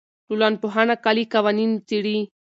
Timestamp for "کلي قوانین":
1.05-1.71